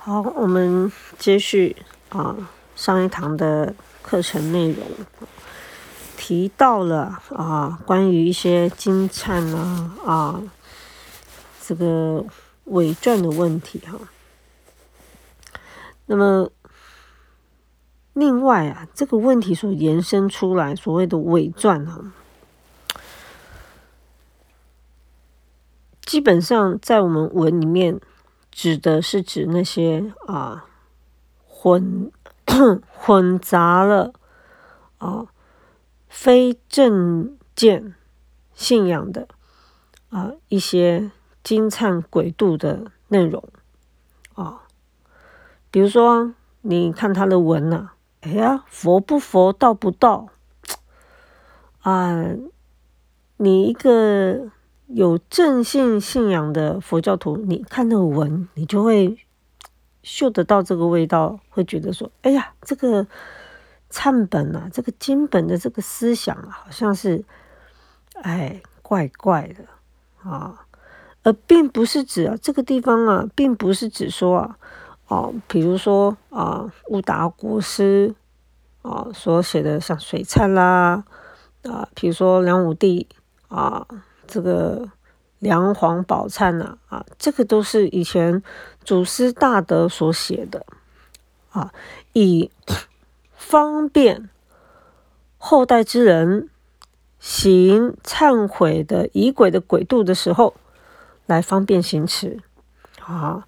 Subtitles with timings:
[0.00, 1.76] 好，我们接续
[2.08, 2.34] 啊
[2.76, 4.86] 上一堂的课程内容，
[6.16, 10.42] 提到了啊关于一些金灿啊啊
[11.60, 12.24] 这个
[12.66, 13.98] 伪传的问题哈。
[16.06, 16.48] 那么
[18.14, 22.12] 另外啊这个问题所延伸出来所谓的伪传啊，
[26.02, 28.00] 基本上在我们文里面。
[28.60, 30.66] 指的是指那些啊
[31.46, 32.10] 混
[32.92, 34.12] 混杂了
[34.98, 35.26] 啊
[36.08, 37.94] 非正见
[38.54, 39.28] 信仰的
[40.08, 41.12] 啊一些
[41.44, 43.48] 金灿鬼度的内容
[44.34, 44.62] 啊，
[45.70, 47.90] 比如说你看他的文呐，
[48.22, 50.26] 哎呀佛不佛道不道
[51.82, 52.24] 啊，
[53.36, 54.50] 你一个。
[54.88, 59.18] 有正信信仰的佛教徒，你看那个文，你就会
[60.02, 63.06] 嗅得到这个味道，会觉得说：“哎呀，这个
[63.90, 67.22] 忏本啊，这个经本的这个思想啊，好像是
[68.22, 69.64] 哎怪怪的
[70.28, 70.64] 啊。”
[71.22, 74.56] 而并不是指啊，这个地方啊，并不是指说啊，
[75.08, 78.14] 哦，比如说啊，乌达国师
[78.80, 81.04] 啊所写的像水忏啦
[81.64, 83.06] 啊，比如说梁武帝
[83.48, 83.86] 啊。
[84.28, 84.90] 这个
[85.38, 88.42] 梁皇宝忏呐，啊，这个都是以前
[88.84, 90.66] 祖师大德所写的，
[91.50, 91.72] 啊，
[92.12, 92.50] 以
[93.34, 94.28] 方便
[95.38, 96.50] 后代之人
[97.18, 100.54] 行忏悔的仪轨的轨度的时候，
[101.26, 102.40] 来方便行持，
[103.00, 103.46] 啊，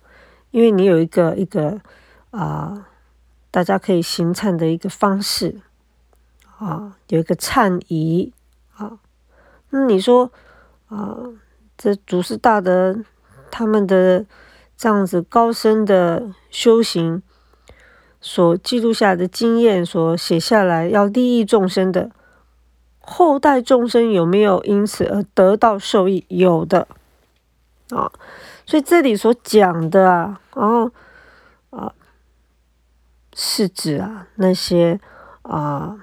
[0.51, 1.81] 因为你有一个一个
[2.31, 2.86] 啊，
[3.51, 5.61] 大家可以行忏的一个方式，
[6.58, 8.33] 啊，有一个忏仪，
[8.77, 8.98] 啊，
[9.69, 10.33] 那你说？
[10.91, 11.16] 啊，
[11.78, 13.02] 这祖师大德
[13.50, 14.27] 他们的
[14.77, 17.22] 这样子高深的修行
[18.20, 22.11] 所记录下的经验，所写下来要利益众生的
[22.98, 26.24] 后代众生有没有因此而得到受益？
[26.29, 26.89] 有的
[27.90, 28.11] 啊，
[28.67, 30.90] 所以这里所讲的啊，然后
[31.70, 31.95] 啊，
[33.33, 34.98] 是指啊那些
[35.42, 35.96] 啊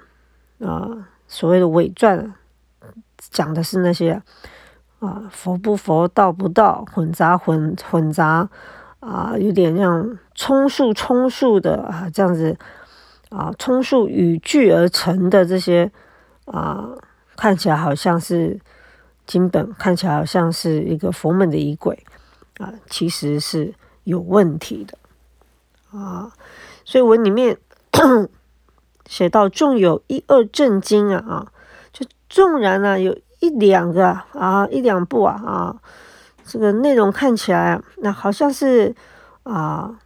[0.60, 2.34] 啊所谓的伪传，
[3.18, 4.24] 讲的是那些。
[5.00, 8.50] 啊佛不佛，道不道，混杂混混杂，
[9.00, 12.58] 啊，有点像充数充数的啊，这样子
[13.30, 15.92] 啊，充数语句而成的这些
[16.46, 16.90] 啊，
[17.36, 18.60] 看起来好像是
[19.28, 22.04] 经本，看起来好像是一个佛门的仪轨
[22.58, 24.98] 啊，其实是有问题的
[25.96, 26.32] 啊，
[26.84, 27.56] 所以文里面
[29.06, 31.52] 写到，纵有一二正经啊啊，
[31.94, 33.16] 就纵然呢有。
[33.40, 35.82] 一两个啊，一两部啊啊，
[36.44, 38.96] 这个内容看起来那好像是
[39.44, 40.00] 啊，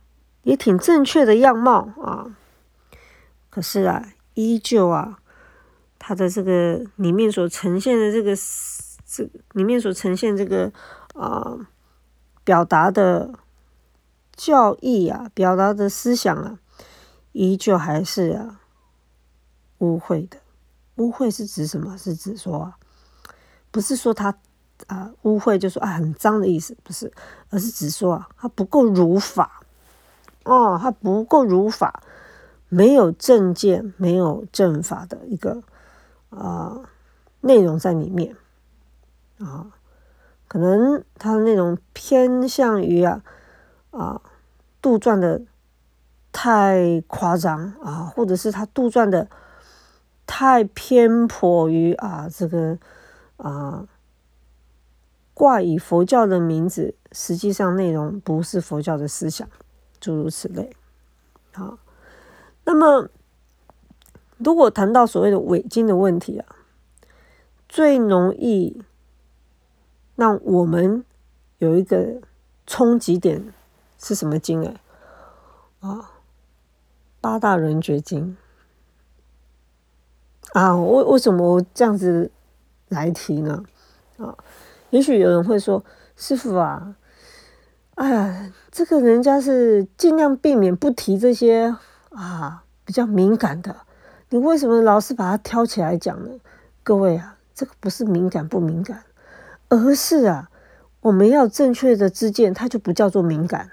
[0.43, 2.35] 也挺正确的样貌啊。
[3.49, 5.19] 可是啊，依旧啊，
[5.97, 8.35] 它的这个里面所呈现的这个
[9.05, 10.71] 这里面所呈现这个
[11.13, 11.57] 啊，
[12.43, 13.33] 表达的
[14.35, 16.59] 教义啊，表达的思想啊，
[17.31, 18.59] 依旧还是啊
[19.79, 20.37] 污秽的。
[20.97, 21.97] 污秽是指什么？
[21.97, 22.77] 是指说啊。
[23.71, 24.35] 不是说他
[24.87, 27.09] 啊污秽，就说啊很脏的意思，不是，
[27.49, 29.61] 而是只说啊他不够如法
[30.43, 32.03] 哦，他不够如法，
[32.67, 35.63] 没有正见，没有正法的一个
[36.29, 36.81] 啊
[37.39, 38.35] 内容在里面
[39.39, 39.67] 啊，
[40.49, 43.23] 可能他的内容偏向于啊
[43.91, 44.21] 啊
[44.81, 45.41] 杜撰的
[46.33, 49.29] 太夸张啊，或者是他杜撰的
[50.27, 52.77] 太偏颇于啊这个。
[53.41, 53.87] 啊，
[55.33, 59.49] 挂以佛教的名字，实际上内容不是佛教的思想，
[59.99, 60.75] 诸如此类。
[61.51, 61.79] 好，
[62.65, 63.09] 那么
[64.37, 66.55] 如果谈到所谓的伪经的问题啊，
[67.67, 68.83] 最容易
[70.15, 71.03] 让我们
[71.57, 72.21] 有一个
[72.67, 73.51] 冲击点
[73.97, 74.79] 是什么经哎？
[75.79, 76.11] 啊，
[77.19, 78.37] 八大人觉经
[80.53, 82.29] 啊，为为什么这样子？
[82.91, 83.63] 来提呢？
[84.17, 84.37] 啊，
[84.91, 85.83] 也许有人会说
[86.15, 86.95] ：“师傅啊，
[87.95, 91.75] 哎呀，这个人家是尽量避免不提这些
[92.09, 93.75] 啊比较敏感的，
[94.29, 96.29] 你为什么老是把它挑起来讲呢？”
[96.83, 99.03] 各位啊，这个不是敏感不敏感，
[99.69, 100.49] 而是啊，
[100.99, 103.71] 我们要正确的知见，它就不叫做敏感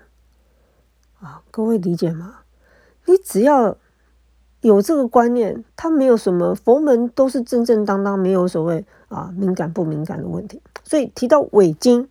[1.20, 1.42] 啊。
[1.50, 2.40] 各位理解吗？
[3.06, 3.76] 你只要。
[4.60, 10.60] 有这个观念，他没有什么佛门都是正正当当，没有所谓啊敏感不敏感的问题。
[10.84, 12.08] 所以提到伪经，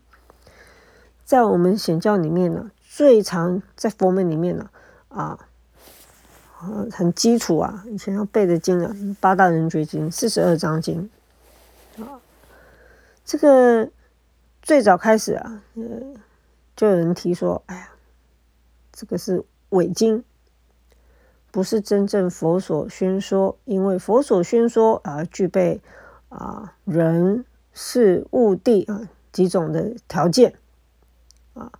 [1.25, 4.69] 在我们显教里面呢，最常在佛门里面呢，
[5.09, 5.37] 啊，
[6.91, 11.09] 很基础啊，以前要背的经啊，八大人觉经、四十二章经，
[11.99, 12.21] 啊，
[13.25, 13.89] 这个
[14.61, 15.83] 最早开始啊，呃，
[16.75, 17.89] 就有人提说，哎呀，
[18.93, 20.23] 这个是伪经，
[21.51, 25.81] 不是真正佛所宣说，因为佛所宣说啊，具备
[26.29, 30.53] 啊人事物地啊几种的条件
[31.53, 31.71] 啊。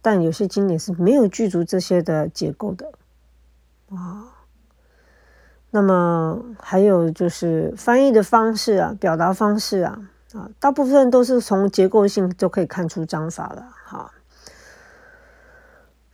[0.00, 2.92] 但有些经典是没有具足这些的结构的
[3.90, 4.30] 啊。
[5.70, 14.12] 那么还有就是翻译的方式啊，表达方式啊，啊，大部分都是从结构性就可以看出章法了哈。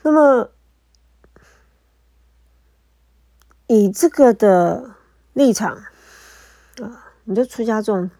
[0.02, 0.48] 那么
[3.70, 4.96] 以这个的
[5.32, 5.76] 立场
[6.82, 8.10] 啊，你就出家众，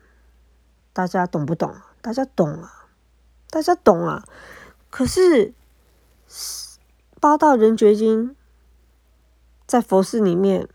[0.93, 1.75] 大家懂不懂？
[2.01, 2.87] 大家懂啊，
[3.51, 4.25] 大家懂啊。
[4.89, 5.55] 可是。
[7.21, 8.37] 八大人觉经
[9.67, 10.69] 在佛寺里面，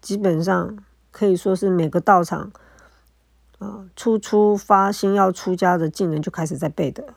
[0.00, 2.50] 基本上可以说是每个道场
[3.60, 7.14] 啊，初出发心要出家的进人就开始在背的，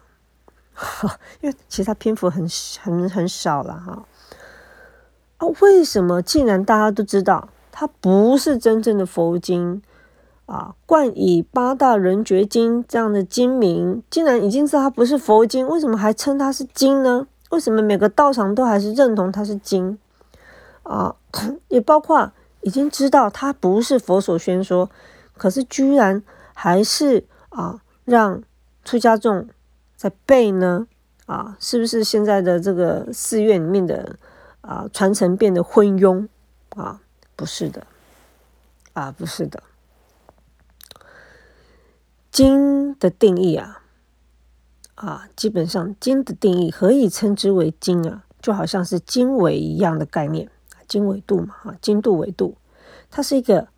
[1.42, 2.48] 因为其实他篇幅很
[2.80, 4.06] 很很少了哈。
[5.40, 6.22] 啊，为什么？
[6.22, 9.82] 既然大家都知道它不是真正的佛经
[10.46, 17.28] 啊，冠以八大人觉经这样的经名，既然已经知道它不是佛经，为什么还称它是经呢？
[17.52, 19.98] 为什么每个道场都还是认同它是经
[20.84, 21.16] 啊？
[21.70, 22.32] 也包括
[22.62, 24.90] 已经知道它不是佛所宣说，
[25.38, 26.22] 可是居然
[26.54, 28.44] 还是啊让
[28.84, 29.48] 出家众
[29.96, 30.88] 在背呢？
[31.28, 34.18] 啊，是不是现在的这个寺院里面的
[34.62, 36.28] 啊传承变得昏庸
[36.70, 37.02] 啊？
[37.36, 37.88] 不是的，
[38.94, 39.64] 啊不是的，
[42.32, 43.84] 经的定义啊。
[44.96, 48.26] 啊，基本上经的定义何以称之为经啊？
[48.42, 50.52] 就好像是经纬一样的概念，
[50.90, 52.58] 经纬度嘛，哈，经度纬度，
[53.10, 53.70] 它是一个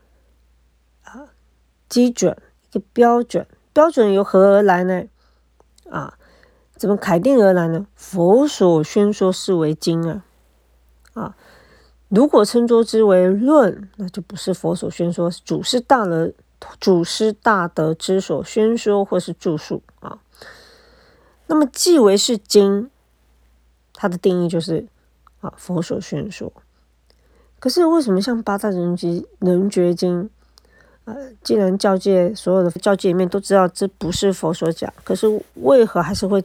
[1.04, 1.30] 啊
[1.88, 2.36] 基准，
[2.72, 3.46] 一个标准。
[3.72, 5.04] 标准由何而来呢？
[5.92, 6.18] 啊，
[6.76, 7.86] 怎么肯定而来呢？
[7.96, 10.26] 佛所宣说是为经啊，
[11.14, 11.36] 啊，
[12.10, 16.32] 如果称作之为论，那就不是佛所宣说，祖师大德
[16.80, 20.20] 祖师大德之所宣说或是著述啊。
[21.48, 22.90] 那么，既为是经，
[23.94, 24.86] 它的定义就是
[25.42, 26.52] 啊，佛所宣说。
[27.60, 30.30] 可是，为什么像八大人觉人觉经，
[31.06, 36.44] 呃，既然教界所有的教界里面都知道这不是佛所讲，可是为何还是会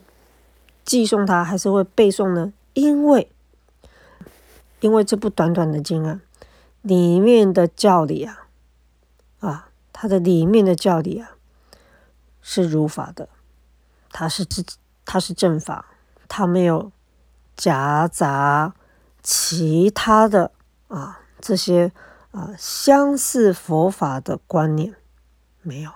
[0.84, 2.52] 寄送它，还是会背诵呢？
[2.74, 3.30] 因为，
[4.80, 6.20] 因为这部短短的经啊，
[6.82, 8.48] 里面的教理啊，
[9.40, 11.36] 啊，它的里面的教理啊，
[12.40, 13.28] 是如法的，
[14.10, 14.76] 它是自己。
[15.08, 15.86] 它是正法，
[16.26, 16.90] 它没有
[17.56, 18.74] 夹杂
[19.22, 20.50] 其他的
[20.88, 21.92] 啊这些
[22.32, 24.96] 啊相似佛法的观念，
[25.62, 25.92] 没有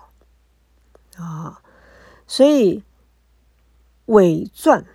[1.17, 1.61] 啊，
[2.25, 2.85] 所以
[4.05, 4.87] 伪传、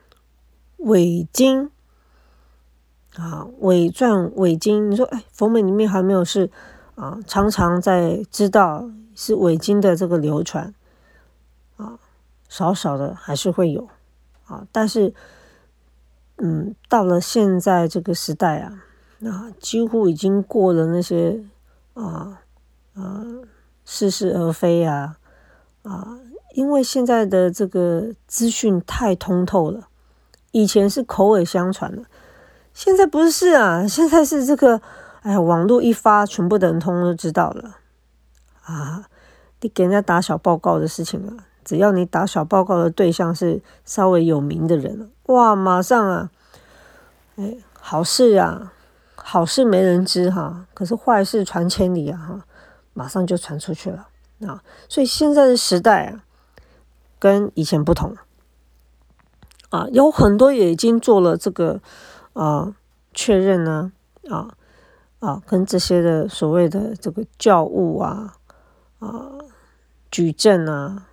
[0.77, 1.69] 伪经
[3.17, 6.49] 啊，伪传、伪经，你说哎，佛门里面还没有是
[6.95, 10.73] 啊，常常在知道是伪经的这个流传
[11.77, 11.97] 啊，
[12.47, 13.87] 少少的还是会有。
[14.47, 15.11] 啊，但是，
[16.37, 18.83] 嗯，到了现在这个时代啊，
[19.17, 21.43] 那几乎已经过了那些
[21.95, 22.41] 啊
[22.93, 23.25] 啊
[23.83, 25.17] 似是而非啊
[25.81, 26.19] 啊，
[26.53, 29.87] 因为现在的这个资讯太通透了，
[30.51, 32.03] 以前是口耳相传的，
[32.75, 34.81] 现在不是啊，现在是这个，
[35.21, 37.77] 哎呀，网络一发，全部的人通都知道了
[38.65, 39.05] 啊，
[39.61, 41.45] 你给人家打小报告的事情啊。
[41.63, 46.29] 只要你打小报告的对象是稍微有名的人哇，马上啊，
[47.37, 48.73] 哎，好事啊，
[49.15, 52.45] 好事没人知哈，可是坏事传千里啊哈，
[52.93, 54.09] 马上就传出去了
[54.45, 56.23] 啊，所以现在的时代啊，
[57.17, 58.15] 跟以前不同
[59.69, 61.79] 啊，有很多也已经做了这个
[62.35, 62.75] 啊
[63.13, 63.91] 确认呢
[64.29, 64.55] 啊
[65.19, 68.37] 啊，跟这些的所谓的这个教务啊
[68.99, 69.31] 啊
[70.09, 71.07] 举证啊。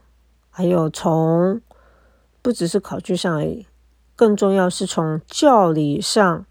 [0.55, 1.63] 还有从
[2.43, 3.67] 不只是考据上而已，
[4.15, 6.45] 更重要是从教理上，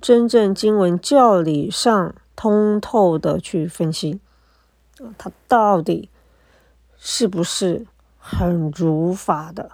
[0.00, 4.18] 真正经文教理上通透的去分析，
[4.98, 6.10] 啊，它到底
[6.98, 7.86] 是不是
[8.18, 9.70] 很如法的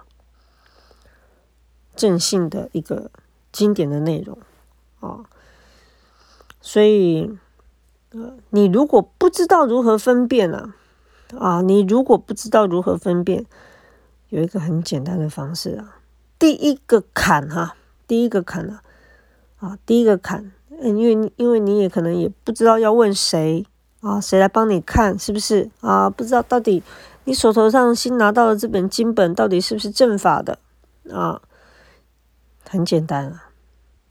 [1.95, 3.09] 正信的一个
[3.51, 4.37] 经典的内容
[4.99, 5.25] 啊？
[6.61, 7.37] 所以，
[8.11, 10.73] 呃，你如果不知道如何分辨呢？
[11.39, 13.45] 啊，你如果不知道如何分辨。
[14.29, 15.97] 有一个很简单的方式啊，
[16.39, 17.75] 第一个坎哈，
[18.07, 18.81] 第一个坎啊，
[19.59, 23.65] 啊，第一个坎，因为因为你也可能也不知道要问谁
[23.99, 26.09] 啊，谁来帮你看是不是啊？
[26.09, 26.81] 不知道到底
[27.25, 30.57] 你手头上新拿到的这本经本到底是不是正法的
[31.11, 31.41] 啊？
[32.69, 33.49] 很简单啊，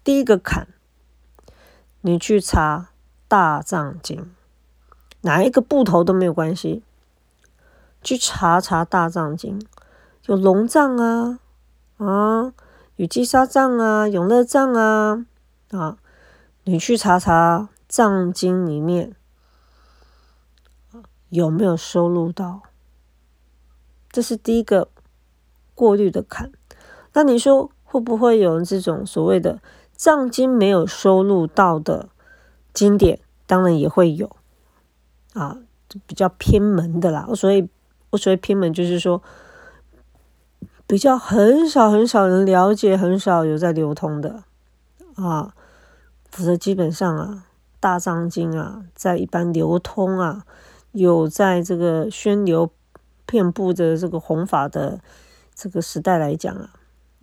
[0.04, 0.69] 第一个坎，
[2.00, 2.90] 你去查
[3.26, 4.30] 大藏经，
[5.23, 6.83] 哪一个部头都没有关系。
[8.02, 9.61] 去查查大藏经，
[10.25, 11.38] 有龙藏啊，
[11.99, 12.54] 啊，
[12.97, 15.26] 有积沙藏啊，永乐藏啊，
[15.71, 15.99] 啊，
[16.64, 19.14] 你去查查藏经里面
[21.28, 22.62] 有没有收录到，
[24.11, 24.88] 这是第一个
[25.75, 26.50] 过滤的坎。
[27.12, 29.61] 那你说会不会有这种所谓的
[29.94, 32.09] 藏经没有收录到的
[32.73, 33.18] 经典？
[33.47, 34.30] 当然也会有，
[35.35, 35.59] 啊，
[36.06, 37.68] 比较偏门的啦，所以。
[38.12, 39.23] 我所谓偏门，就是说
[40.88, 44.42] 比较很少很少人了解，很少有在流通的
[45.14, 45.54] 啊。
[46.28, 47.44] 否则基本上啊，
[47.78, 50.44] 大藏经啊，在一般流通啊，
[50.90, 52.68] 有在这个宣流
[53.26, 54.99] 遍布的这个弘法的
[55.54, 56.70] 这个时代来讲啊，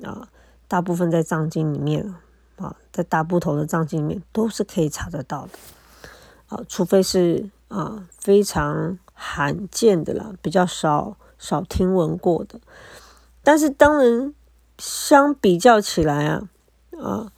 [0.06, 0.30] 啊，
[0.68, 2.16] 大部分在藏经里面
[2.58, 6.56] 啊，在大部头的藏经里面都是可以查得到的。
[6.56, 8.98] 啊，除非是啊非常。
[9.20, 12.60] 罕见的啦，比较少少听闻过的，
[13.42, 14.32] 但是当然
[14.78, 16.50] 相比较起来啊，
[17.02, 17.32] 啊，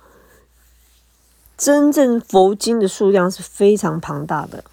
[1.58, 4.66] 真正佛经的数量是非常庞大的，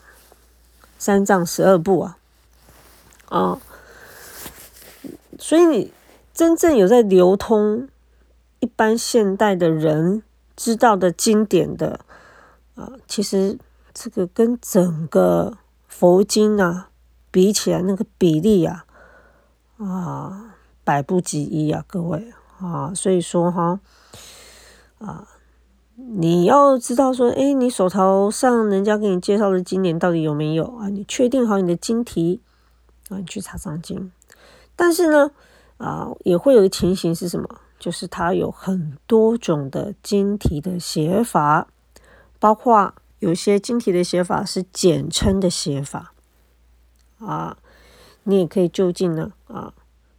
[0.98, 2.18] 三藏十二部啊，
[3.28, 3.60] 啊，
[5.38, 5.92] 所以你
[6.34, 7.88] 真正有在流通，
[8.60, 10.22] 一般现代的人
[10.56, 12.00] 知道的经典的
[12.75, 13.58] 啊，其实
[13.94, 16.90] 这个跟整个佛经啊。
[17.28, 18.86] 比起来，那个比例啊，
[19.76, 23.78] 啊，百不及一啊，各位啊，所以说哈，
[25.00, 25.28] 啊，
[25.96, 30.88] 你要知道说，哎，你手头上人家给你介绍的经典到底有没有啊？
[30.88, 32.40] 你确定好你的经题
[33.10, 34.10] 啊，你去查藏经。
[34.75, 35.30] 但是呢，
[35.76, 37.46] 啊，也会有一个情形是什么？
[37.78, 41.68] 就是它有很多种的经题的写法，
[42.38, 46.12] 包括有些经题的写法是简称的写法。
[47.18, 47.56] 啊，
[48.25, 49.73] 你也可以就近呢啊，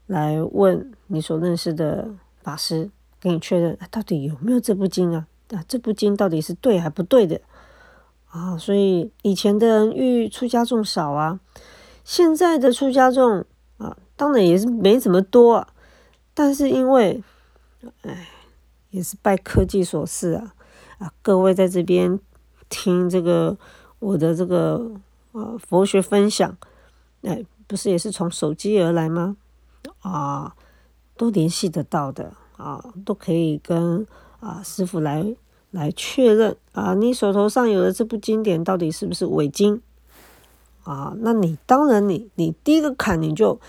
[0.06, 2.10] 来问你所认识的
[2.42, 5.28] 法师，给你确认到底有没有这部经啊？
[5.52, 7.40] 啊，这部经到底是对还不对的
[8.30, 8.58] 啊？
[8.58, 11.40] 所以以前的人遇出家众少啊，
[12.04, 13.46] 现在的出家众
[13.78, 15.68] 啊，当然也是没怎么多，
[16.34, 17.24] 但是因为，
[18.02, 18.30] 哎，
[18.90, 20.56] 也是拜科技所赐啊
[20.98, 22.20] 啊，各位在这边
[22.70, 23.58] 听这个
[24.00, 24.92] 我的这个
[25.32, 26.58] 呃佛学分享。
[27.22, 29.38] 哎，不是也是从手机而来吗？
[30.00, 30.56] 啊，
[31.16, 34.06] 都联系得到的啊，都可以跟
[34.40, 35.36] 啊师傅来
[35.72, 39.82] 来确认啊，你手头上有的这部经典到底是不是伪经
[40.84, 41.14] 啊？
[41.18, 43.60] 那你当然你你第一个坎你就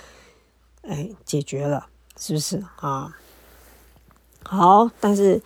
[0.82, 3.16] 哎解决了，是不是啊？
[4.50, 5.42] 好，但是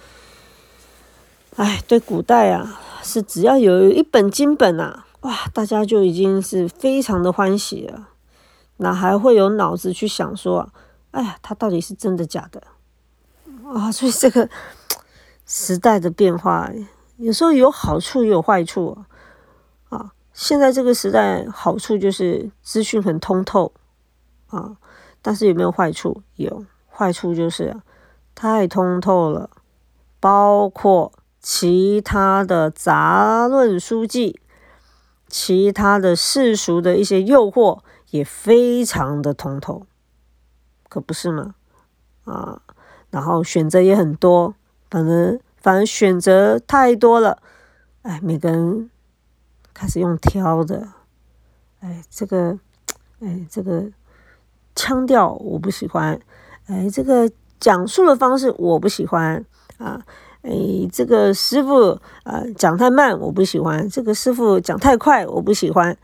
[1.57, 5.07] 哎，对古代啊，是只要有一本经本啊。
[5.23, 8.09] 哇，大家就已经是非常的欢喜了，
[8.77, 10.73] 哪还会有脑子去想说，
[11.11, 12.63] 哎呀，它到底是真的假的
[13.69, 13.91] 啊？
[13.91, 14.49] 所以这个
[15.47, 16.71] 时代的变化，
[17.17, 18.99] 有时候有好处也有坏处
[19.89, 20.13] 啊。
[20.33, 23.73] 现在这个时代好处就是资讯很通透
[24.49, 24.77] 啊，
[25.21, 26.23] 但是有没有坏处？
[26.37, 27.77] 有，坏处就是
[28.35, 29.51] 太通透了，
[30.21, 34.39] 包括其他的杂论书籍。
[35.29, 39.87] 其他的世俗的一些诱惑也非常的通透，
[40.91, 41.55] 可不是吗？
[42.25, 42.61] 啊，
[43.09, 44.55] 然后选择也很多，
[44.91, 47.43] 反正反正选择太多了，
[48.03, 48.91] 哎，每个人
[49.73, 50.87] 开始用挑的，
[51.81, 52.59] 哎，这个，
[53.21, 53.91] 哎，这个
[54.75, 56.21] 腔调我不喜欢，
[56.67, 57.31] 哎，这个
[57.63, 59.45] 讲述的方式我不喜欢
[59.79, 60.03] 啊。
[60.43, 60.51] 哎，
[60.93, 65.97] 这个师傅啊讲太慢，我不喜欢；这个师傅讲太快，我不喜欢。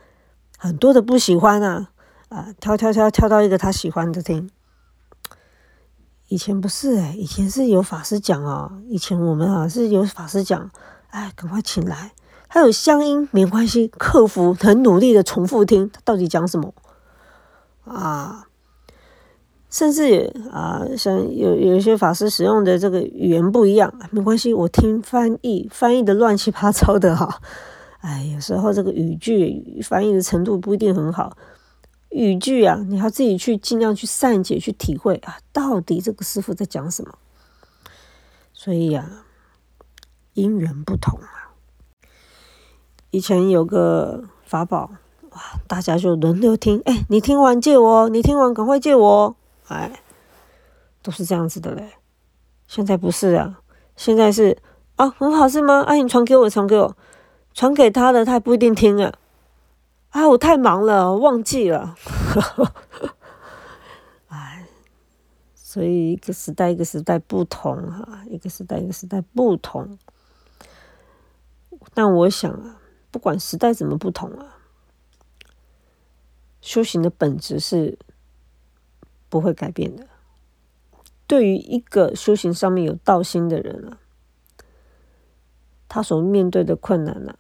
[0.57, 1.89] 很多的不喜欢啊
[2.29, 4.49] 啊，挑挑挑挑到一个他喜欢的听。
[6.29, 10.71] 以前不是哎，以前是有法师讲哦，以前我们啊是有法师讲，
[11.11, 12.13] 哎，赶快请来。
[12.47, 16.73] 还有乡音没关系，克服很努力的重复听，他到底讲什么
[17.85, 18.48] 啊？
[19.71, 27.41] 甚至啊，像有有一些法师使用的这个语言不一样，没关系，我听翻译，翻译的乱七八糟的哈。
[28.01, 31.37] 哎，有时候这个语句翻译的程度不一定很好，
[32.09, 37.19] 语句啊，你要自己去尽量去善解去体会啊，到底这个师傅在讲什么
[38.53, 39.25] 所以呀，
[40.35, 41.53] 因缘不同啊。
[43.11, 44.91] 以前有个法宝，
[45.31, 49.37] 哇，大家就轮流听，哎，你听完借我，你听完赶快借我，
[49.69, 50.01] 哎，
[51.03, 51.93] 都是这样子的嘞。
[52.67, 53.63] 现在不是啊，
[53.97, 54.59] 现在是
[54.97, 55.83] 啊，很好是吗？
[55.83, 56.97] 哎，你传给我，传给我，
[57.55, 59.13] 传给他的，他也不一定听啊。
[60.11, 61.95] 啊，我太忙了，忘记了。
[64.29, 64.67] 哎
[65.55, 69.99] 所以一个时代一个时代不同哈，一个时代一个时代不同。
[71.95, 74.59] 但我想啊，不管时代怎么不同啊，
[76.61, 77.99] 修行的本质是
[79.29, 80.07] 不会改变的。
[81.27, 83.99] 对于一个修行上面有道心的人啊，
[85.89, 87.39] 他所面对的困难呢，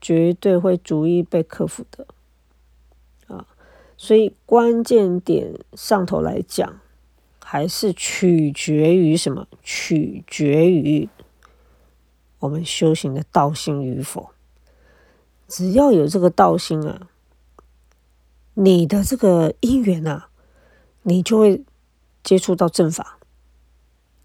[0.00, 2.06] 绝对会逐一被克服的。
[3.26, 3.46] 啊，
[3.96, 6.80] 所以关键点上头来讲。
[7.50, 9.48] 还是取决于什么？
[9.62, 11.08] 取决于
[12.40, 14.28] 我们修行的道心与否。
[15.46, 17.08] 只要有这个道心啊，
[18.52, 20.27] 你的这个因缘啊，
[21.02, 21.64] 你就会
[22.22, 23.18] 接触到正法，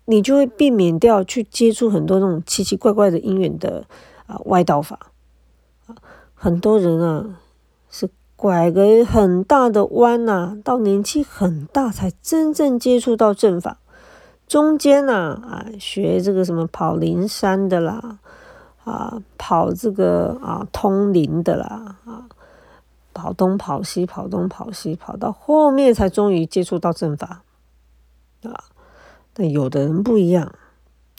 [0.06, 3.86] 你就会避免掉去接触很多那种奇奇怪怪的因缘的
[4.26, 5.00] 啊外道法
[6.34, 7.40] 很多人啊
[7.90, 8.10] 是。
[8.36, 13.78] 拐个很大的弯呐，到年纪很大才真正接触到正法。
[14.48, 18.20] 中间呐，啊，学这个什么跑灵山的啦，
[18.84, 22.28] 啊，跑这个啊通灵的啦，啊，
[23.14, 27.44] 跑东跑西，跑东跑西，跑到后面才终于接触到正法。
[28.44, 28.66] 啊，
[29.34, 30.54] 但有的人不一样，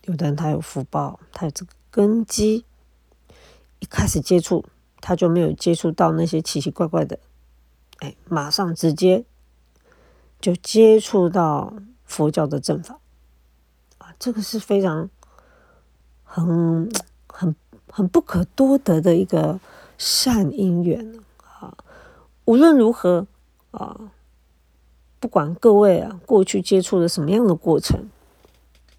[0.04, 2.64] 有的人他有福报，他有这个根基，
[3.78, 4.64] 一开始接触。
[5.06, 7.18] 他就没有接触到那些奇奇怪怪的，
[7.98, 9.22] 哎，马上直接
[10.40, 11.74] 就接触到
[12.06, 12.98] 佛教的正法，
[13.98, 15.10] 啊，这个是非常
[16.22, 16.90] 很
[17.26, 17.54] 很
[17.90, 19.60] 很不可多得的一个
[19.98, 21.20] 善因缘。
[22.44, 23.26] 无论如何
[23.70, 24.12] 啊，
[25.18, 28.08] 不管各位啊过去接触了什么样的过程，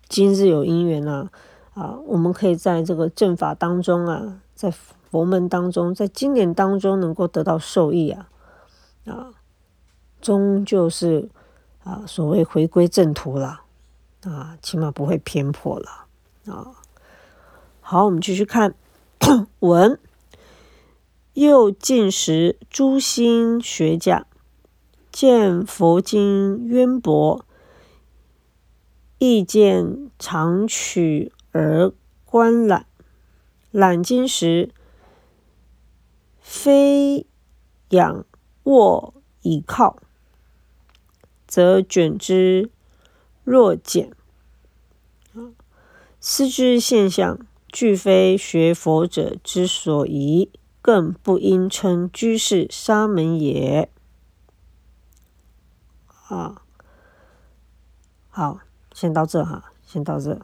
[0.08, 1.30] 今日有因缘啊，
[1.74, 4.74] 啊，我们可以在这个正法当中啊，在。
[5.12, 8.28] 佛门当中，在经典当中能够得到受益啊，
[9.06, 9.32] 啊，
[10.20, 11.30] 终究是
[11.86, 13.62] 啊，所谓回归正途了
[14.26, 16.08] 啊，起码不会偏颇了
[16.48, 16.76] 啊。
[17.80, 18.76] 好，我们继续看
[19.60, 19.98] 文。
[21.36, 24.26] 又近时，诸心学家
[25.12, 27.46] 见佛经渊博，
[29.18, 31.92] 意见常取而
[32.24, 32.86] 观览，
[33.72, 34.72] 览经时。
[36.40, 37.26] 非
[37.90, 38.26] 仰
[38.64, 39.98] 卧倚靠，
[41.46, 42.70] 则卷之
[43.44, 44.14] 若简。
[46.22, 50.50] 思之现象，俱非学佛者之所宜，
[50.86, 53.90] 更不应称居士沙门也。
[56.28, 56.62] 啊，
[58.30, 58.60] 好，
[58.94, 60.40] 先到这哈，先到这。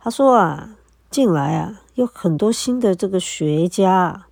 [0.00, 0.76] 他说啊。
[1.10, 4.26] 进来啊，有很多新的这个学家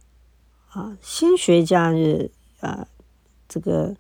[0.71, 2.89] 啊，新学家是啊，
[3.49, 3.95] 这个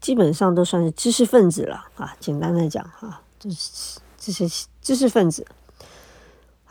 [0.00, 2.16] 基本上都算是知识分子了啊。
[2.18, 4.48] 简单的讲哈，就是这些
[4.80, 5.46] 知识分子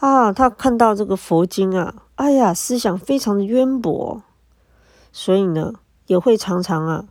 [0.01, 4.23] 啊，他看到这个佛经啊，哎呀，思想非常的渊博，
[5.11, 5.75] 所以呢，
[6.07, 7.05] 也会常常啊，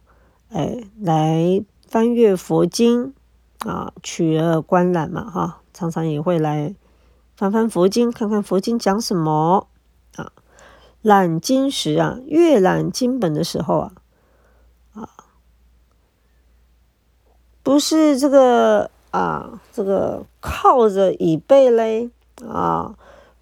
[0.51, 3.15] 哎，来翻阅佛经
[3.61, 6.75] 啊，取而观览嘛，哈，常常也会来。
[7.37, 9.69] 翻翻佛经，看看佛经讲什么
[10.17, 10.33] 啊？
[11.01, 13.93] 览经时啊，阅览经本的时候啊，
[14.95, 15.09] 啊，
[17.63, 22.11] 不是这个啊，这个靠着椅背嘞
[22.49, 22.95] 啊，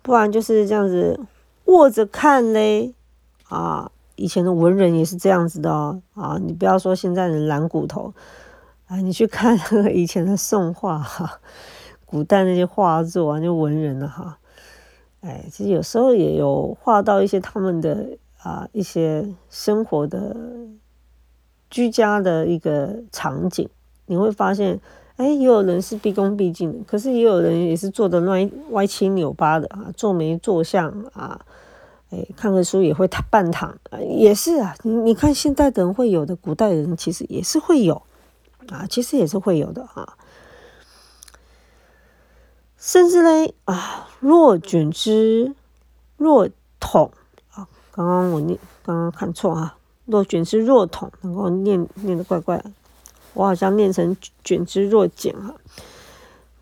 [0.02, 1.18] 不然就是这样子
[1.66, 2.94] 握着看嘞
[3.48, 3.90] 啊。
[4.16, 8.12] 以前的文人也是这样子的哦啊，你不要说现在的懒骨头
[8.88, 9.56] 啊，你去看
[9.94, 11.40] 以前的宋画哈。
[12.04, 14.38] 古代那些画作啊，就文人啊，哈，
[15.20, 20.34] 哎，其实有时候也有画到一些他们的啊一些生活的
[21.68, 23.68] 居家的一个场景，
[24.06, 24.80] 你会发现，
[25.18, 31.44] 哎，也有人是毕恭毕敬的，可是也有人也是做的歪歪七扭八的啊，坐没坐相啊，
[32.10, 33.76] 哎，看个书也会半躺，
[34.08, 38.00] 也是啊，你你看现代的人会有的，古代人其实也是会有
[38.68, 40.16] 啊，其实也是会有的哈。
[42.76, 45.52] 甚至嘞啊，若卷之
[46.16, 47.10] 若桶
[47.50, 52.64] 啊，刚刚我念刚刚看错啊，若卷之若桶，能够念念的怪怪，
[53.34, 55.54] 我好像念成卷之若简哈。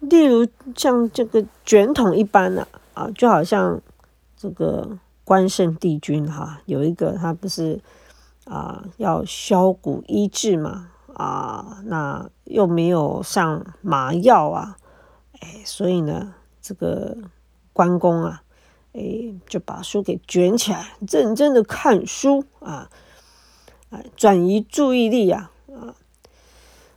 [0.01, 3.81] 例如像这个卷筒一般的啊，就好像
[4.37, 7.81] 这个关圣帝君哈，有一个他不是
[8.45, 14.77] 啊要削骨医治嘛啊，那又没有上麻药啊，
[15.41, 17.17] 哎，所以呢，这个
[17.73, 18.43] 关公啊，
[18.93, 22.89] 哎就把书给卷起来，认真的看书啊，
[23.91, 25.51] 哎转移注意力啊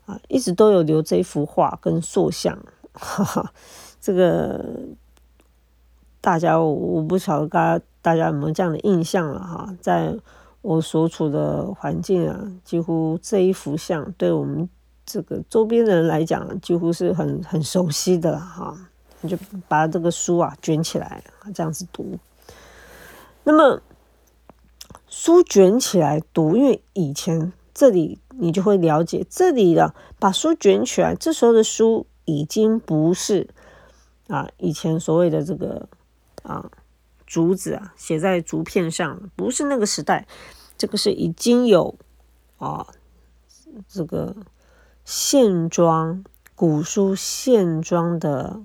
[0.09, 2.57] 啊，一直都有留这幅画跟塑像。
[2.93, 3.53] 哈哈，
[4.01, 4.65] 这个
[6.19, 10.13] 大家我不晓得大家大家有没有这样的印象了哈，在
[10.61, 14.67] 我所处的环境啊，几乎这一幅像对我们
[15.05, 18.75] 这个周边人来讲，几乎是很很熟悉的哈。
[19.21, 21.21] 你就把这个书啊卷起来，
[21.53, 22.17] 这样子读。
[23.43, 23.81] 那么
[25.07, 32.07] 书卷起来读，因为以前这里你就会了解，这里的把书卷起来，这时候的书。
[32.25, 33.49] 已经不是
[34.27, 35.89] 啊，以前所谓的这个
[36.43, 36.69] 啊
[37.25, 40.27] 竹子啊，写在竹片上，不是那个时代，
[40.77, 41.95] 这个是已经有
[42.59, 42.85] 啊
[43.87, 44.35] 这个
[45.03, 46.23] 线装
[46.53, 48.61] 古书线装的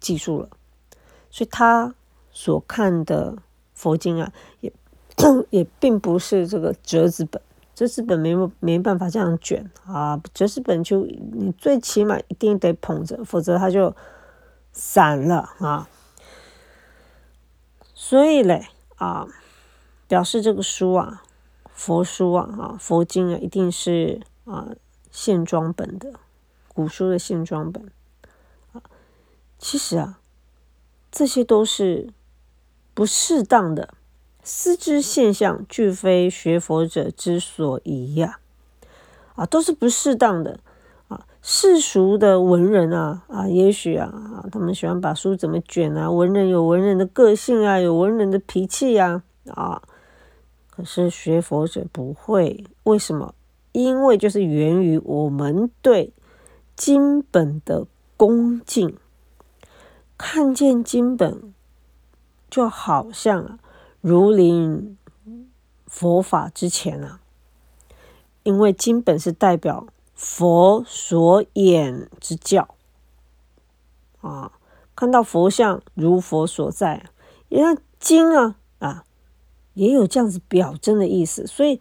[0.00, 0.48] 技术了，
[1.28, 1.94] 所以他
[2.32, 3.36] 所看的
[3.74, 4.72] 佛经啊，也
[5.50, 7.42] 也并不是这个折子本。
[7.74, 10.20] 折纸本没有没办法这样卷啊！
[10.32, 13.94] 折纸本就你最起码一定得捧着，否则它就
[14.72, 15.88] 散了啊。
[17.92, 19.26] 所以嘞啊，
[20.06, 21.24] 表示这个书啊，
[21.72, 24.68] 佛书啊，啊佛经啊，一定是啊
[25.10, 26.12] 线装本的
[26.68, 27.90] 古书的线装本
[28.72, 28.80] 啊。
[29.58, 30.20] 其实啊，
[31.10, 32.12] 这些都是
[32.94, 33.94] 不适当的。
[34.44, 38.38] 思之现象，俱非学佛者之所宜呀！
[39.34, 40.60] 啊，都是不适当的
[41.08, 41.26] 啊。
[41.40, 46.10] 世俗的文人啊啊，也许啊啊，他们喜欢把书怎么卷啊？
[46.10, 49.82] 文人有文人的个性啊，有文人的脾气呀啊。
[50.70, 53.34] 可是学佛者不会，为什么？
[53.72, 56.12] 因为就是源于我们对
[56.76, 58.96] 经本的恭敬，
[60.18, 61.54] 看见经本，
[62.50, 63.58] 就好像啊。
[64.06, 64.98] 如临
[65.86, 67.20] 佛法之前啊，
[68.42, 72.68] 因为经本是代表佛所演之教
[74.20, 74.52] 啊，
[74.94, 77.06] 看到佛像如佛所在，
[77.48, 79.04] 因为经啊啊
[79.72, 81.80] 也有这样子表征的意思，所以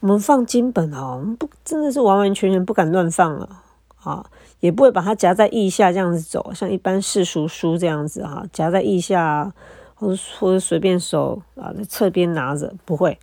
[0.00, 3.62] 我们放经本啊，我们不真的是完完全全不敢乱放了
[4.02, 4.28] 啊，
[4.58, 9.54] 也不会把它夹在腋下这样子走，像一般世俗书这样子哈，夹在腋下。
[10.00, 13.18] 或者或者随便手啊，在侧边拿着，不会，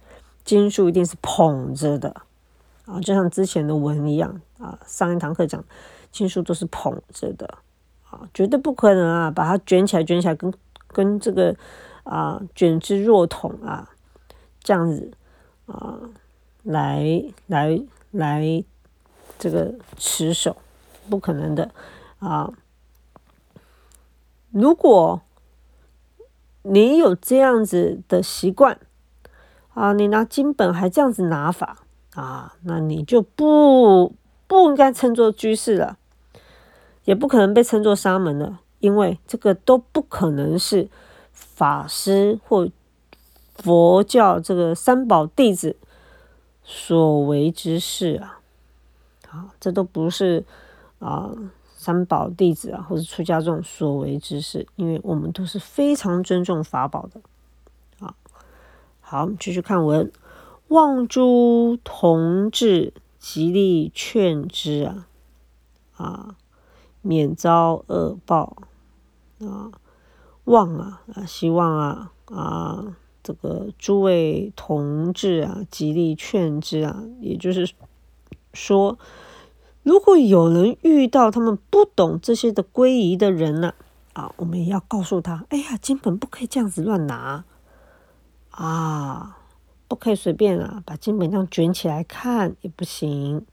[0.45, 2.15] 经书一定是捧着的
[2.85, 4.77] 啊，就像之前的文一样啊。
[4.85, 5.63] 上一堂课讲
[6.11, 7.57] 经书都是捧着的
[8.07, 10.53] 啊，绝对不可能啊，把它卷起来，卷起来跟
[10.89, 11.55] 跟这个
[12.03, 13.89] 啊卷之若筒啊
[14.61, 15.11] 这样子
[15.65, 15.99] 啊
[16.61, 18.63] 来来来
[19.39, 20.55] 这个持守，
[21.09, 21.71] 不可能的
[22.19, 22.53] 啊。
[24.51, 25.21] 如果
[26.69, 28.77] 你有这样子的习惯
[29.73, 29.93] 啊？
[29.93, 31.77] 你拿金本还这样子拿法
[32.13, 32.56] 啊？
[32.63, 34.13] 那你就不
[34.47, 35.97] 不应该称作居士了，
[37.06, 40.89] 也不可能被称作沙门了，因为这个都不可能是
[41.32, 42.67] 法师或
[43.56, 45.75] 佛教这个三宝弟子
[46.63, 48.39] 所为之事啊！
[49.30, 50.43] 啊，这都不是
[50.99, 51.32] 啊。
[51.88, 57.21] 三宝弟子啊，或者出家众所为之事，因为我们都是非常尊重法宝的。
[58.06, 58.13] 啊，
[59.00, 60.12] 好，我们继续看文，
[60.67, 65.08] 望诸同志极力劝之啊，
[65.95, 66.36] 啊，
[67.02, 68.58] 免遭恶报
[69.39, 69.71] 啊，
[70.43, 77.71] 望啊啊，希望啊啊，这个诸位同志啊，极力劝之啊，也就是
[78.52, 79.00] 说。
[79.88, 83.73] 如果有人遇到他们不懂这些的归仪的人呢，
[84.12, 87.45] 啊，我们也要告诉他，哎呀，经本不可以这样子乱拿，
[88.52, 89.38] 啊，
[89.88, 93.45] 不可以随便啊，把经本这样卷起来看也不行，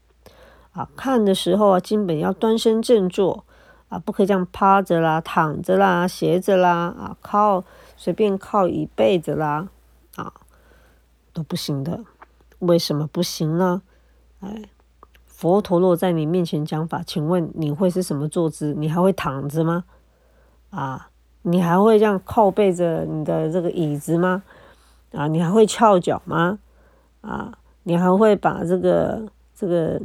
[0.73, 3.45] 啊，看的时候啊，经本要端身正坐，
[3.87, 7.63] 啊，不可以这样趴着啦、躺着啦、斜着啦，啊，靠
[7.95, 9.69] 随便靠椅背着啦，
[10.17, 10.33] 啊，
[11.31, 12.03] 都不行的。
[12.59, 13.81] 为什么不行呢？
[14.41, 14.63] 哎。
[15.35, 18.73] 佛陀落在你面前讲法，请问你会是什么坐姿？
[18.73, 19.83] 你还会躺着吗？
[20.69, 21.09] 啊，
[21.41, 24.43] 你还会这样靠背着你的这个椅子吗？
[25.11, 26.59] 啊，你还会翘脚吗？
[27.19, 30.01] 啊，你还会把这个这个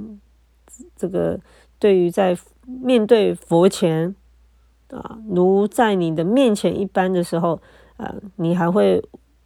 [0.97, 1.39] 这个
[1.79, 4.15] 对于在面对佛前
[4.91, 7.61] 啊，如在你的面前一般的时候，
[7.99, 9.01] 呃，你还会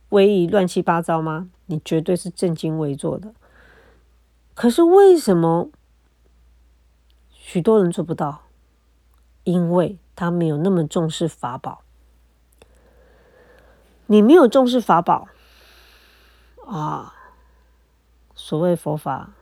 [0.08, 1.50] 威仪乱七八糟吗？
[1.66, 3.32] 你绝对是正襟危坐的。
[4.54, 5.68] 可是为什么
[7.30, 8.42] 许多人做不到？
[9.42, 11.82] 因为他没有那么重视法宝。
[14.06, 15.28] 你没有重视法宝
[16.66, 17.14] 啊，
[18.34, 19.32] 所谓佛法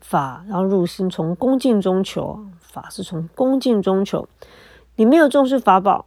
[0.00, 4.28] 法然后入心，从恭敬中求，法是从恭敬中求。
[4.96, 6.06] 你没有重视法宝，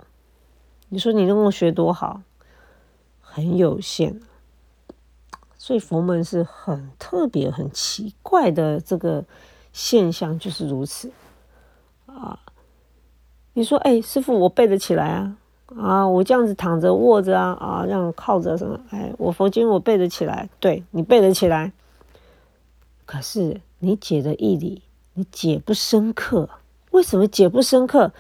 [0.90, 2.22] 你说你能够学多好，
[3.20, 4.22] 很有限。
[5.64, 9.24] 所以佛门是很特别、很奇怪的这个
[9.72, 11.12] 现象，就是如此
[12.08, 12.40] 啊。
[13.54, 15.38] 你说，哎，师傅，我背得起来啊。
[15.78, 18.80] 啊，我这样子躺着、卧着啊，啊，这样靠着什么？
[18.90, 21.72] 哎，我佛经我背得起来，对你背得起来。
[23.06, 24.82] 可是你解的义理，
[25.14, 26.50] 你解不深刻。
[26.90, 28.12] 为什么解不深刻？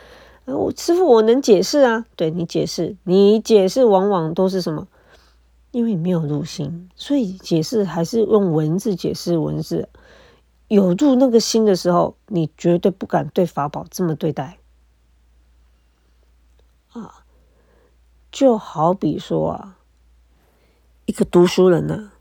[0.45, 4.87] 我师傅我能解释啊，对你解释，你解释往往都是什么？
[5.71, 9.89] 因为你没有入心，所以解释还是用文字解释文字。
[10.67, 14.59] 有入那个心的时候，你绝对不敢对法宝这么对待。
[16.89, 17.25] 啊。
[18.31, 19.77] 就好比说啊，
[21.05, 22.13] 一个读书人呢，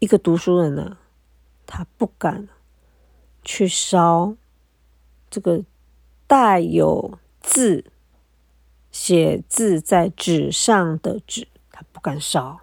[0.00, 0.98] 一个读书人呢，
[1.64, 2.48] 他不敢
[3.44, 4.34] 去烧
[5.30, 5.62] 这个
[6.26, 7.84] 带有字
[8.90, 12.60] 写字在纸上的纸，他不敢烧。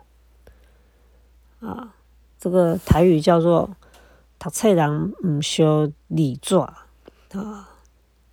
[1.59, 1.93] 啊，
[2.39, 3.75] 这个台语叫做
[4.39, 6.73] “读册人唔修礼作”，
[7.33, 7.69] 啊，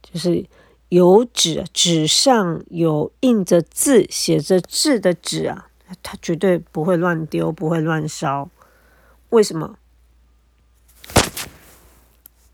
[0.02, 0.46] 就是。
[0.90, 5.68] 有纸，纸上有印着字、写着字的纸啊，
[6.04, 8.48] 他绝对不会乱丢，不会乱烧。
[9.30, 9.76] 为什么？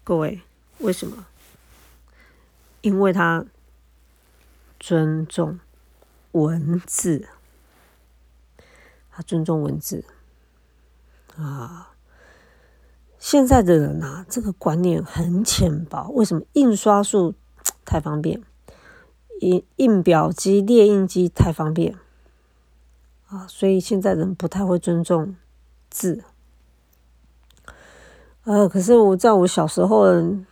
[0.03, 0.41] 各位，
[0.79, 1.27] 为什么？
[2.81, 3.45] 因为他
[4.81, 5.61] 尊重
[6.33, 7.29] 文字，
[9.11, 10.05] 他尊重文字
[11.37, 11.95] 啊。
[13.19, 16.09] 现在的人啊，这个观念很浅薄。
[16.09, 17.35] 为什么印刷术？
[17.85, 18.43] 太方便，
[19.41, 21.97] 印印表机、列印机太方便
[23.29, 25.37] 啊，所以现在人不太会尊重
[25.91, 26.25] 字。
[28.45, 30.07] 呃，可是我在我小时候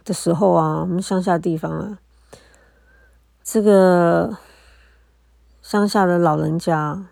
[0.05, 1.99] 的时候啊，我们乡下地方啊，
[3.51, 4.37] 这个
[5.63, 7.07] 乡下的老人家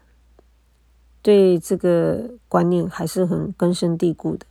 [1.23, 4.45] 对这个观念还是很根深蒂固的，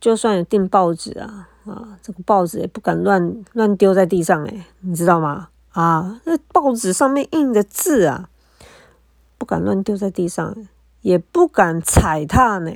[0.00, 1.48] 就算有订报纸啊。
[1.66, 5.50] 啊，这个报纸也不敢乱乱丢在地上哎，你知道吗？
[5.70, 8.28] 啊，那报纸上面印的字啊，
[9.38, 10.56] 不敢乱丢在地上，
[11.02, 12.72] 也不敢踩踏呢。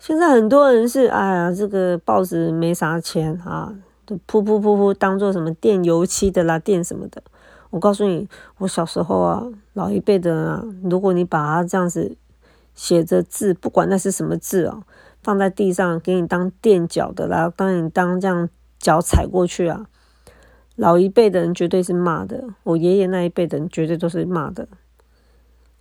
[0.00, 3.74] 现在很多人是，哎呀，这个报纸没啥钱啊，
[4.26, 7.22] 噗噗噗噗当做什么垫油漆的啦，垫什么的。
[7.70, 12.16] 我告诉你，我小时候啊，老一辈的人啊，如果你把它这样子
[12.74, 14.82] 写着字，不管那是什么字哦。
[15.22, 19.84] 放在地上给你当垫脚的啦，当你当这样脚踩过去啊，
[20.76, 24.66] 老一辈的人绝对是骂的，我爷爷那一辈的人绝对都是骂的，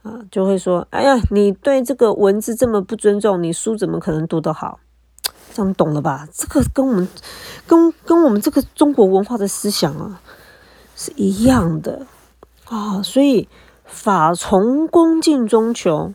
[0.04, 4.82] 啊，就会说，哎呀，你对这个文字这么不尊重，你书怎么可能读得好？
[5.54, 6.28] 这样懂了吧？
[6.34, 7.08] 这个跟我们
[7.68, 10.22] 跟跟我们这个中国文化的思想啊
[10.96, 12.06] 是一样的
[12.66, 13.48] 啊，所以
[13.86, 16.14] 法从恭敬中求，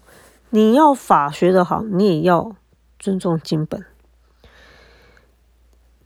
[0.50, 2.54] 你要法学得好，你也要。
[2.96, 3.84] 尊重经本，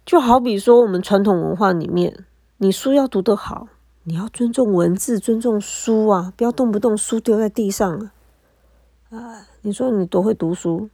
[0.05, 2.25] 就好比说我们传统文化里面，
[2.57, 3.69] 你书要读得好，
[4.03, 9.17] 你要尊重文字，尊重书啊，不要动不动书丢在地上啊！
[9.17, 10.91] 啊，你说你多会读书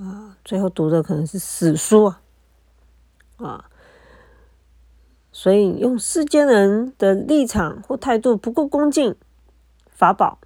[0.00, 2.20] 啊，最后读的可能是死书啊！
[3.36, 3.64] 啊，
[5.30, 9.14] 所以用世间人的立场或态度不够恭敬
[9.90, 10.38] 法宝，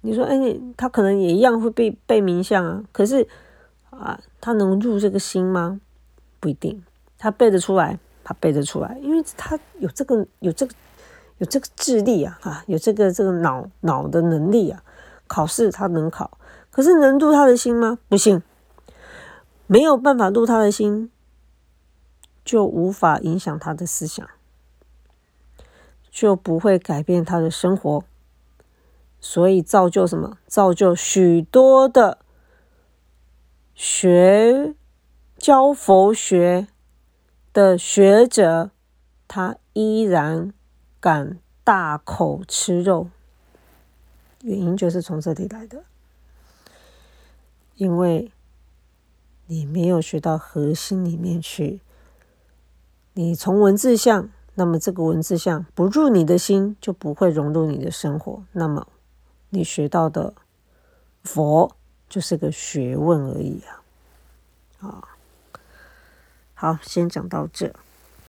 [0.00, 3.26] 你说哎，他可能也一样会被背名相啊，可是。
[3.90, 5.80] 啊，他能入这个心吗？
[6.38, 6.84] 不一定。
[7.18, 10.74] 他背得出来，他背得出来，因为他有这个有这个
[11.38, 14.84] 有这个智力啊，哈，有这个这个脑脑的能力啊。
[15.26, 16.38] 考试他能考，
[16.70, 17.98] 可是能入他的心吗？
[18.08, 18.40] 不信，
[19.68, 21.12] 没有办法入他的心，
[22.44, 24.28] 就无法影响他的思想，
[26.10, 28.02] 就不会改变他的生活，
[29.20, 30.38] 所以造就什么？
[30.48, 32.18] 造就许多的。
[33.74, 34.74] 学
[35.36, 36.66] 教佛学
[37.52, 38.72] 的学者，
[39.28, 40.52] 他依然
[40.98, 43.08] 敢大口吃肉，
[44.42, 45.84] 原因就是从这里来的。
[47.76, 48.32] 因为
[49.48, 51.80] 你没有学到核心里面去。
[53.14, 58.44] 你从文字相，那么这个文字相不入你的心，就不会融入你的生活。
[58.52, 58.86] 那么
[59.48, 60.34] 你学到的
[61.24, 61.74] 佛
[62.08, 63.62] 就是个学问而已
[64.80, 64.88] 啊！
[64.88, 65.08] 啊，
[66.54, 67.74] 好，先讲到这。